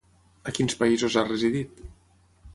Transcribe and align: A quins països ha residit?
A 0.51 0.53
quins 0.59 0.77
països 0.79 1.19
ha 1.19 1.25
residit? 1.29 1.87